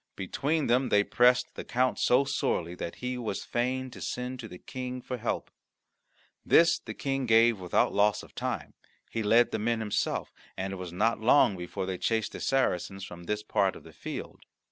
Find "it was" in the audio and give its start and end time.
10.73-10.91